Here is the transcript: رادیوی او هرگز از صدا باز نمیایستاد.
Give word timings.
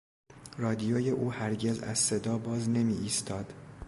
رادیوی 0.57 1.09
او 1.09 1.31
هرگز 1.33 1.79
از 1.79 1.99
صدا 1.99 2.37
باز 2.37 2.69
نمیایستاد. 2.69 3.53